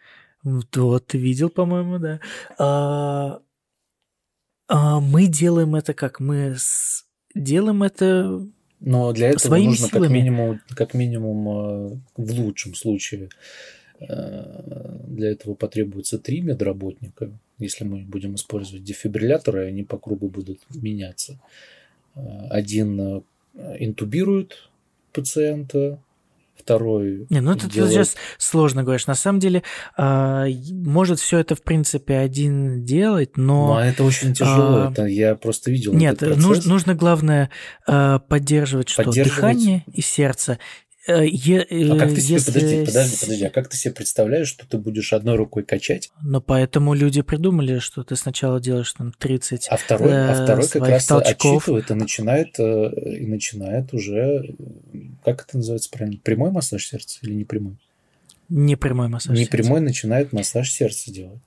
[0.69, 2.19] то ты видел, по-моему, да.
[2.57, 3.39] А,
[4.67, 6.19] а мы делаем это как?
[6.19, 7.05] Мы с...
[7.33, 8.45] делаем это
[8.79, 10.03] но для этого своими нужно силами.
[10.03, 13.29] как минимум, как минимум э, в лучшем случае
[13.99, 17.31] э, для этого потребуется три медработника.
[17.57, 21.39] Если мы будем использовать дефибрилляторы, они по кругу будут меняться.
[22.49, 23.23] Один
[23.79, 24.69] интубирует
[25.13, 25.99] пациента,
[26.65, 27.27] второй.
[27.29, 27.93] Не, ну ты, делает...
[27.93, 29.07] ты сейчас сложно говоришь.
[29.07, 29.63] На самом деле,
[29.97, 33.67] э, может все это в принципе один делать, но.
[33.67, 34.85] Ну, а это очень тяжело.
[34.85, 35.93] Э, это я просто видел.
[35.93, 37.51] Нет, нужно, нужно главное
[37.87, 39.03] э, поддерживать что?
[39.03, 39.35] Поддерживать...
[39.35, 40.57] Дыхание и сердце.
[41.07, 42.51] Э, е, а как ты себе, если...
[42.51, 46.09] подожди, подожди, подожди, а как ты себе представляешь, что ты будешь одной рукой качать?
[46.23, 50.67] Ну, поэтому люди придумали, что ты сначала делаешь там 30 А второй, э, а второй
[50.67, 51.57] как раз толчков.
[51.57, 54.55] отчитывает и начинает, э, и начинает уже,
[55.23, 57.77] как это называется правильно, прямой массаж сердца или не прямой?
[58.49, 61.41] Не прямой массаж Не прямой начинает массаж сердца делать.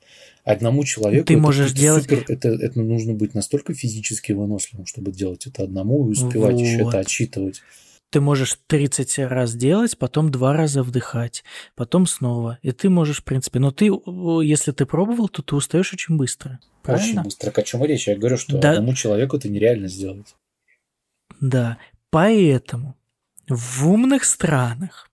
[0.45, 2.05] Одному человеку ты можешь делать...
[2.05, 6.61] супер, это, это нужно быть настолько физически выносливым, чтобы делать это одному и успевать вот.
[6.61, 7.63] еще это отчитывать
[8.11, 11.45] ты можешь 30 раз делать, потом два раза вдыхать,
[11.75, 12.59] потом снова.
[12.63, 16.59] И ты можешь, в принципе, но ты, если ты пробовал, то ты устаешь очень быстро.
[16.83, 17.21] Правильно?
[17.21, 17.51] Очень быстро.
[17.51, 18.09] О чем речь?
[18.09, 18.73] Я говорю, что да.
[18.73, 20.35] одному человеку это нереально сделать.
[21.41, 21.79] Да.
[22.11, 22.97] Поэтому
[23.49, 25.11] в умных странах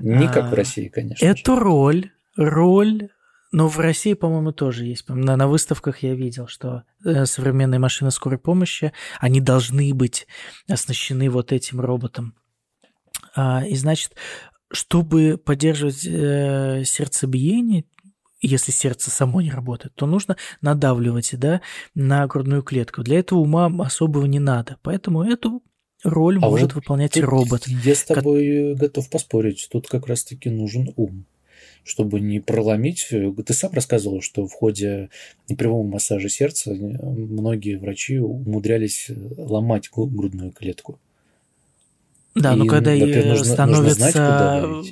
[0.00, 1.24] не как а, в России, конечно.
[1.24, 1.60] Эту же.
[1.60, 3.08] роль, роль
[3.56, 5.08] но в России, по-моему, тоже есть.
[5.08, 10.26] На, на выставках я видел, что э, современные машины скорой помощи, они должны быть
[10.68, 12.34] оснащены вот этим роботом.
[13.34, 14.12] А, и значит,
[14.70, 17.86] чтобы поддерживать э, сердцебиение,
[18.42, 21.62] если сердце само не работает, то нужно надавливать да,
[21.94, 23.02] на грудную клетку.
[23.02, 24.76] Для этого ума особого не надо.
[24.82, 25.62] Поэтому эту
[26.04, 27.66] роль а может вот выполнять робот.
[27.66, 28.82] Я с тобой как...
[28.82, 29.66] готов поспорить.
[29.72, 31.24] Тут как раз-таки нужен ум
[31.86, 33.08] чтобы не проломить.
[33.08, 35.08] Ты сам рассказывал, что в ходе
[35.48, 39.06] непрямого массажа сердца многие врачи умудрялись
[39.38, 40.98] ломать грудную клетку.
[42.34, 42.92] Да, и, но когда
[43.24, 43.82] нужно, становится...
[43.82, 44.82] Нужно знать, куда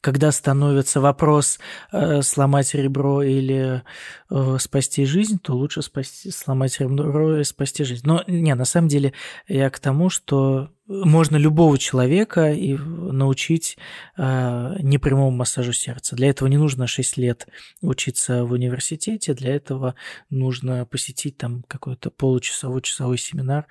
[0.00, 1.58] когда становится вопрос
[1.92, 3.82] э, сломать ребро или
[4.30, 8.06] э, спасти жизнь, то лучше спасти, сломать ребро и спасти жизнь.
[8.06, 9.12] Но не, на самом деле
[9.46, 13.76] я к тому, что можно любого человека и научить
[14.16, 16.16] э, непрямому массажу сердца.
[16.16, 17.46] Для этого не нужно 6 лет
[17.82, 19.94] учиться в университете, для этого
[20.30, 23.66] нужно посетить там какой-то получасовой часовой семинар,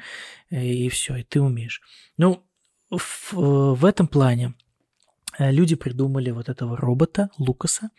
[0.51, 1.81] э, и все, и ты умеешь.
[2.17, 2.43] Ну,
[2.89, 4.66] в, в этом плане Э,
[5.37, 7.89] люди придумали вот этого робота Лукаса.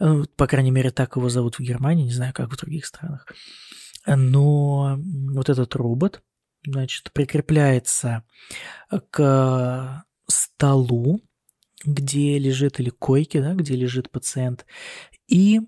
[0.00, 3.26] Э, по крайней мере, так его зовут в Германии, не знаю, как в других странах.
[4.06, 6.22] Но вот этот робот,
[6.66, 8.24] значит, прикрепляется
[9.10, 11.20] к столу,
[11.84, 14.66] где лежит или койке, да, где лежит пациент,
[15.28, 15.60] и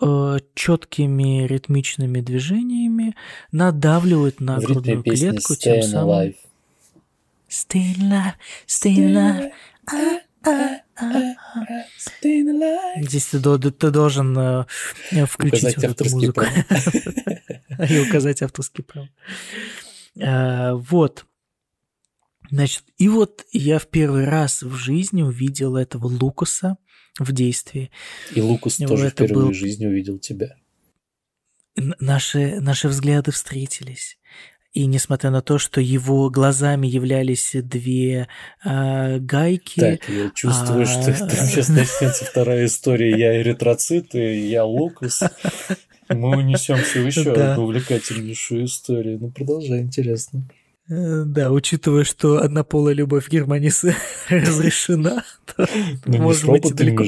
[0.00, 3.14] э, четкими ритмичными движениями
[3.52, 6.10] надавливает на грудную клетку, тем самым...
[6.10, 6.36] Alive.
[7.48, 8.34] stay alive,
[8.66, 9.52] stay alive.
[12.96, 14.66] Здесь ты, ты должен э,
[15.26, 16.44] включить указать вот эту музыку.
[17.88, 19.08] И указать авторский прав.
[20.86, 21.26] Вот.
[22.50, 26.76] Значит, и вот я в первый раз в жизни увидел этого Лукаса
[27.18, 27.90] в действии.
[28.34, 29.50] И Лукас тоже впервые был...
[29.50, 30.56] в жизни увидел тебя.
[31.76, 34.18] Наши, наши взгляды встретились.
[34.74, 38.26] И несмотря на то, что его глазами являлись две
[38.64, 39.78] э, гайки...
[39.78, 40.86] Так, я чувствую, а...
[40.86, 43.16] что это сейчас начнется вторая история.
[43.16, 45.22] Я эритроцит, и я Лукас.
[46.08, 47.52] Мы унесемся в еще да.
[47.52, 49.18] одну увлекательнейшую историю.
[49.20, 50.44] Ну, продолжай, интересно.
[50.88, 53.70] Э, да, учитывая, что однополая любовь в Германии
[54.28, 55.68] разрешена, то
[56.04, 57.04] ну, может быть далеко.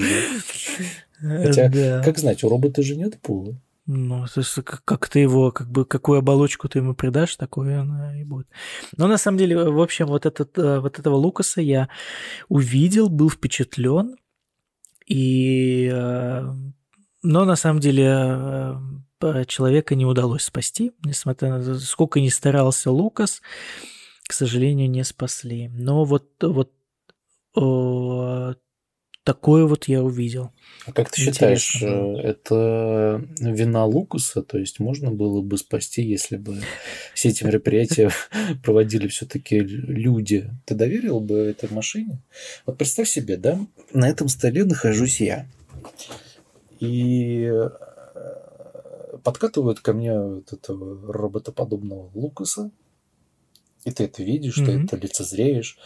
[1.20, 3.56] Хотя, как знать, у робота же нет пола.
[3.86, 8.20] Ну, то есть, как, ты его, как бы, какую оболочку ты ему придашь, такое она
[8.20, 8.48] и будет.
[8.96, 11.88] Но на самом деле, в общем, вот, этот, э, вот этого Лукаса я
[12.48, 14.16] увидел, был впечатлен,
[15.06, 15.88] и...
[15.92, 16.52] Э,
[17.22, 18.06] но на самом деле
[19.20, 23.40] э, человека не удалось спасти, несмотря на то, сколько ни старался Лукас,
[24.28, 25.68] к сожалению, не спасли.
[25.68, 26.72] Но вот, вот
[29.26, 30.52] такое вот я увидел.
[30.86, 32.16] А как ты считаешь, было.
[32.16, 34.40] Э, это вина Лукуса?
[34.42, 36.62] То есть можно было бы спасти, если бы
[37.12, 38.10] все эти мероприятия
[38.62, 40.48] проводили все-таки люди?
[40.64, 42.22] Ты доверил бы этой машине?
[42.66, 43.58] Вот представь себе, да,
[43.92, 45.48] на этом столе нахожусь я.
[46.78, 47.70] И э,
[49.24, 52.70] подкатывают ко мне вот этого роботоподобного Лукаса,
[53.84, 54.66] и ты это видишь, mm-hmm.
[54.66, 55.78] ты это лицезреешь.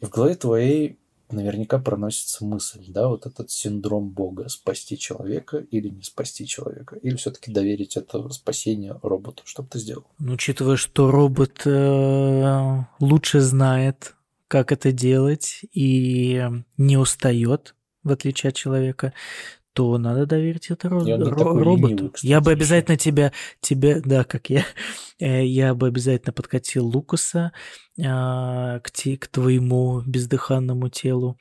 [0.00, 0.98] И в голове твоей
[1.32, 7.16] наверняка проносится мысль, да, вот этот синдром Бога, спасти человека или не спасти человека, или
[7.16, 10.06] все-таки доверить это спасение роботу, что бы ты сделал?
[10.18, 14.14] Ну, учитывая, что робот э, лучше знает,
[14.48, 16.42] как это делать и
[16.76, 19.12] не устает, в отличие от человека,
[19.78, 21.86] то надо доверить это ро- ро- роботу.
[21.86, 24.64] Ленивый, кстати, я бы обязательно тебя, тебя, да, как я,
[25.20, 27.52] э, я бы обязательно подкатил Лукаса
[28.04, 31.38] а, к, те, к твоему бездыханному телу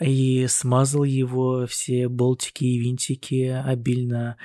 [0.00, 4.36] и смазал его все болтики и винтики обильно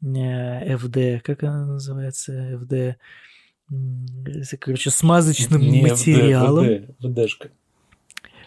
[0.00, 2.96] э, как она называется, ФД,
[4.60, 6.64] короче, смазочным Не материалом.
[6.64, 7.50] ФД, ФДшка.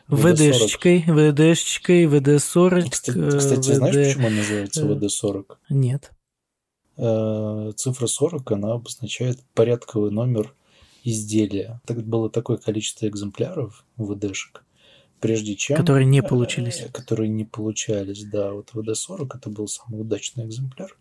[0.07, 2.89] ВДшечкой, ВДшечкой, ВД-40.
[2.89, 3.75] Кстати, кстати ВД...
[3.75, 5.45] знаешь, почему она называется э, ВД-40?
[5.69, 6.11] Нет.
[6.97, 10.53] Э, цифра 40, она обозначает порядковый номер
[11.03, 11.81] изделия.
[11.85, 14.63] Так было такое количество экземпляров ВДшек,
[15.19, 15.77] прежде чем...
[15.77, 16.81] Которые не получились.
[16.81, 18.53] Э, которые не получались, да.
[18.53, 20.97] Вот ВД-40 это был самый удачный экземпляр.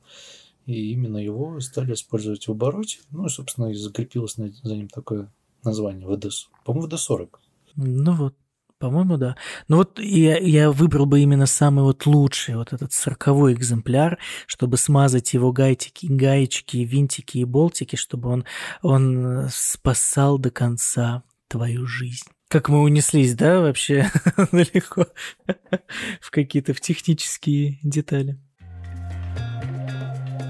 [0.67, 2.99] И именно его стали использовать в обороте.
[3.13, 6.27] Ну и, собственно, и закрепилось за ним такое название ВД.
[6.65, 7.29] По-моему, ВД-40.
[7.77, 8.35] Ну вот.
[8.79, 9.37] По-моему, да.
[9.69, 14.77] Но вот я, я выбрал бы именно самый вот лучший, вот этот сороковой экземпляр, чтобы
[14.77, 18.45] смазать его гайтики, гаечки, винтики и болтики, чтобы он,
[18.83, 22.27] он спасал до конца твою жизнь.
[22.49, 24.11] Как мы унеслись, да, вообще
[24.53, 25.07] далеко
[26.21, 28.39] в какие-то в технические детали.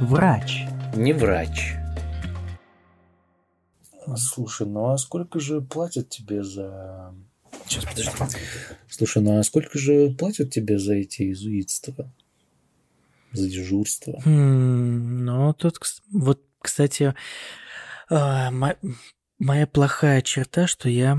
[0.01, 0.65] Врач.
[0.95, 1.75] Не врач.
[4.17, 7.15] Слушай, ну а сколько же платят тебе за
[7.69, 8.13] Сейчас, подожди.
[8.89, 12.13] Слушай, ну а сколько же платят тебе за эти изуитства?
[13.33, 14.21] За дежурство?
[14.25, 15.79] Хм, ну, тут,
[16.13, 17.15] вот, кстати,
[18.09, 18.51] а,
[19.39, 21.19] моя плохая черта, что я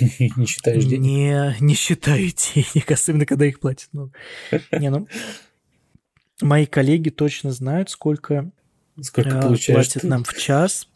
[0.36, 1.00] не считаешь денег?
[1.00, 3.88] Не, не считаю денег, особенно когда их платят.
[3.92, 4.12] Ну,
[4.72, 5.08] не, ну,
[6.40, 8.50] мои коллеги точно знают, сколько,
[9.02, 10.06] сколько э, платят ты?
[10.08, 10.88] нам в час.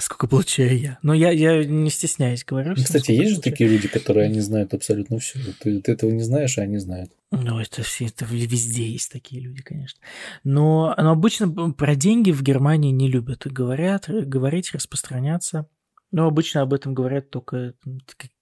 [0.00, 0.98] Сколько получаю я?
[1.02, 2.74] Но я, я не стесняюсь говорю.
[2.76, 5.38] Ну, кстати, есть же такие люди, которые они знают абсолютно все.
[5.60, 7.12] Ты, ты этого не знаешь, а они знают.
[7.30, 10.00] Ну, это все, это везде есть такие люди, конечно.
[10.44, 13.46] Но, но обычно про деньги в Германии не любят.
[13.46, 15.66] Говорят, говорить, распространяться.
[16.10, 17.74] Но обычно об этом говорят только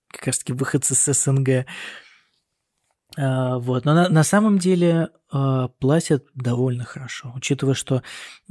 [0.08, 1.66] как раз таки выходцы с СНГ.
[3.16, 3.84] А, вот.
[3.84, 8.02] Но на, на самом деле а, платят довольно хорошо, учитывая, что,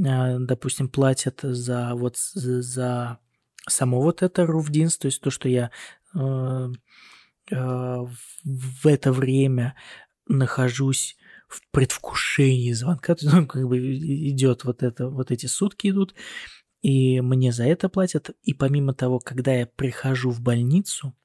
[0.04, 3.20] а, допустим, платят за вот за
[3.68, 5.72] само вот это руфдинс, то есть то, что я
[6.14, 8.08] в
[8.86, 9.76] это время
[10.28, 15.90] нахожусь в предвкушении звонка, то есть, ну, как бы идет вот это, вот эти сутки
[15.90, 16.16] идут,
[16.82, 21.16] и мне за это платят, и помимо того, когда я прихожу в больницу,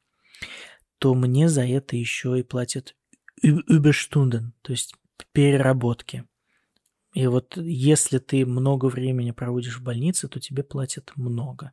[0.98, 2.96] то мне за это еще и платят
[3.42, 4.94] Überstunden, то есть
[5.32, 6.24] переработки.
[7.14, 11.72] И вот если ты много времени проводишь в больнице, то тебе платят много.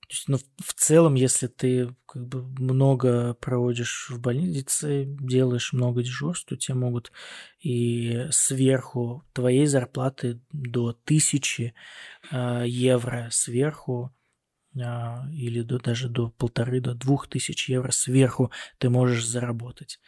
[0.00, 6.02] То есть, ну, в целом, если ты как бы много проводишь в больнице, делаешь много
[6.02, 7.10] дежурств, то тебе могут
[7.60, 11.74] и сверху твоей зарплаты до тысячи
[12.30, 14.14] э, евро сверху
[14.74, 14.80] э,
[15.32, 20.00] или до, даже до полторы, до двух тысяч евро сверху ты можешь заработать.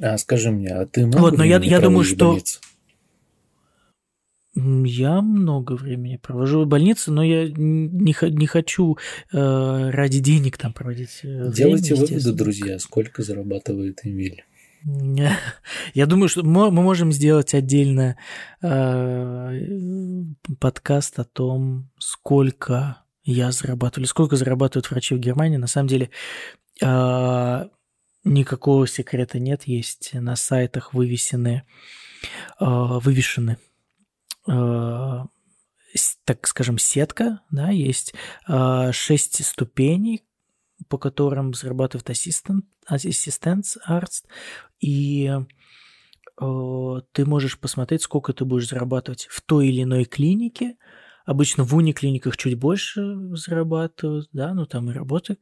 [0.00, 2.60] А скажи мне, а ты много вот, но я, я думаю, что больнице?
[4.54, 8.98] Я много времени провожу в больнице, но я не, не хочу
[9.32, 11.20] э, ради денег там проводить.
[11.22, 14.44] Э, Делайте время, выводы, друзья, сколько зарабатывает Эмиль.
[15.94, 18.16] Я думаю, что мы можем сделать отдельно
[18.60, 19.60] э,
[20.58, 25.56] подкаст о том, сколько я зарабатываю, или сколько зарабатывают врачи в Германии.
[25.56, 26.10] На самом деле
[26.82, 27.66] э,
[28.24, 29.64] никакого секрета нет.
[29.64, 31.64] Есть на сайтах вывесены,
[32.60, 33.58] э, вывешены
[34.48, 35.24] Э,
[36.24, 38.14] так скажем, сетка, да, есть
[38.48, 40.24] э, шесть ступеней,
[40.88, 44.26] по которым зарабатывает ассистент, ассистент арст,
[44.80, 45.30] и
[46.40, 50.76] э, ты можешь посмотреть, сколько ты будешь зарабатывать в той или иной клинике.
[51.24, 55.36] Обычно в униклиниках чуть больше зарабатывают, да, ну там и работы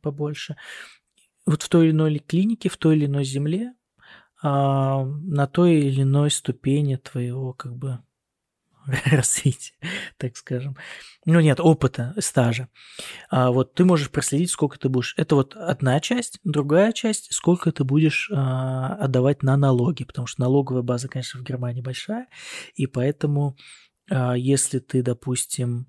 [0.00, 0.56] побольше.
[1.48, 3.72] Вот в той или иной клинике, в той или иной земле,
[4.42, 8.00] а, на той или иной ступени твоего как бы
[9.06, 9.72] развития,
[10.18, 10.76] так скажем.
[11.24, 12.68] Ну, нет, опыта, стажа.
[13.30, 15.14] А вот ты можешь проследить, сколько ты будешь.
[15.16, 16.38] Это вот одна часть.
[16.44, 20.04] Другая часть, сколько ты будешь а, отдавать на налоги.
[20.04, 22.26] Потому что налоговая база, конечно, в Германии большая.
[22.74, 23.56] И поэтому,
[24.10, 25.86] а, если ты, допустим,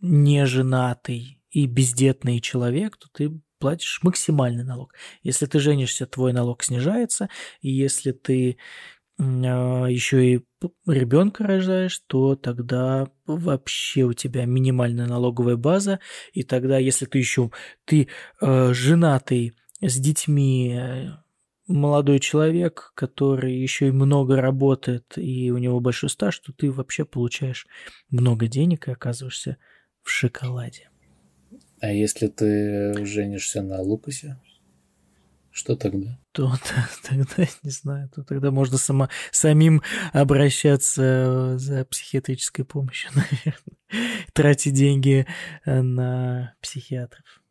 [0.00, 4.92] не женатый и бездетный человек, то ты платишь максимальный налог.
[5.22, 7.28] Если ты женишься, твой налог снижается,
[7.60, 8.56] и если ты
[9.20, 10.40] а, еще и
[10.84, 16.00] ребенка рожаешь, то тогда вообще у тебя минимальная налоговая база,
[16.32, 17.52] и тогда, если ты еще
[17.84, 18.08] ты
[18.40, 21.10] э, женатый с детьми, э,
[21.68, 27.04] молодой человек, который еще и много работает, и у него большой стаж, то ты вообще
[27.04, 27.68] получаешь
[28.10, 29.56] много денег и оказываешься
[30.02, 30.91] в шоколаде.
[31.82, 34.38] А если ты женишься на Лукасе?
[35.50, 36.16] Что тогда?
[36.30, 36.54] То
[37.02, 44.24] тогда, не знаю, то тогда можно само, самим обращаться за психиатрической помощью, наверное.
[44.32, 45.26] Тратить деньги
[45.64, 47.42] э, на психиатров.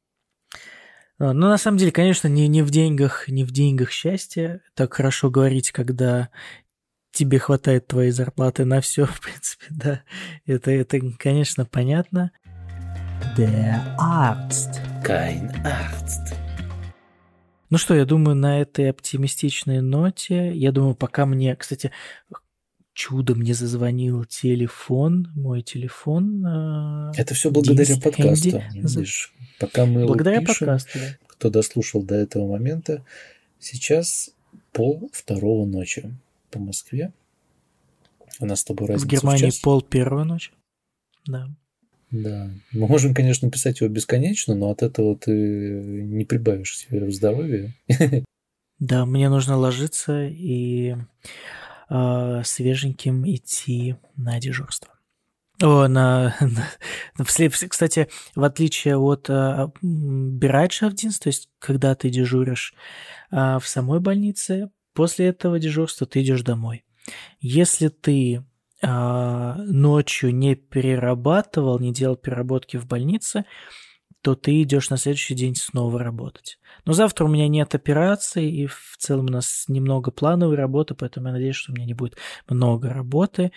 [1.20, 4.62] А, ну, на самом деле, конечно, не, не в деньгах, не в деньгах счастье.
[4.76, 6.30] Так хорошо говорить, когда
[7.12, 10.04] тебе хватает твоей зарплаты на все, в принципе, да.
[10.46, 12.32] Это, это конечно, понятно.
[13.38, 14.82] Der Arzt.
[15.03, 16.36] Kein Arzt.
[17.69, 21.91] Ну что, я думаю, на этой оптимистичной ноте, я думаю, пока мне, кстати,
[22.93, 26.45] чудом мне зазвонил телефон, мой телефон.
[26.45, 28.61] А, Это все благодаря подкасту.
[28.74, 31.17] Видишь, пока мы благодаря пишем, подкасту, да.
[31.28, 33.05] кто дослушал до этого момента,
[33.59, 34.32] сейчас
[34.74, 36.13] пол второго ночи
[36.49, 37.13] по Москве.
[38.39, 40.51] У нас с тобой разница в Германии в пол первого ночи.
[41.26, 41.47] Да.
[42.12, 42.49] Да.
[42.74, 47.74] Мы можем, конечно, писать его бесконечно, но от этого ты не прибавишь себе в здоровье.
[48.80, 50.95] Да, мне нужно ложиться и
[51.88, 54.91] э, свеженьким идти на дежурство.
[55.62, 62.74] О, на, на, кстати, в отличие от э, Бирайдшафтдинс, то есть когда ты дежуришь
[63.30, 66.84] э, в самой больнице, после этого дежурства ты идешь домой.
[67.39, 68.43] Если ты
[68.84, 73.46] а, ночью не перерабатывал, не делал переработки в больнице,
[74.22, 76.60] то ты идешь на следующий день снова работать.
[76.86, 81.28] Но завтра у меня нет операции, и в целом у нас немного плановой работы, поэтому
[81.28, 82.18] я надеюсь, что у меня не будет
[82.48, 83.52] много работы.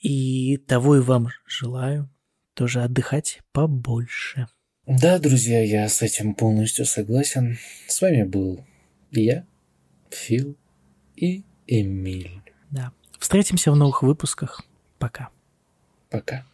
[0.00, 2.10] И того и вам желаю
[2.54, 4.48] тоже отдыхать побольше.
[4.86, 7.58] Да, друзья, я с этим полностью согласен.
[7.88, 8.64] С вами был
[9.10, 9.46] я,
[10.10, 10.56] Фил
[11.16, 12.42] и Эмиль.
[12.70, 12.92] Да.
[13.18, 14.62] Встретимся в новых выпусках.
[14.98, 15.28] Пока.
[16.10, 16.44] Пока.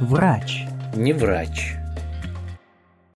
[0.00, 0.64] Врач.
[0.94, 1.81] Не врач.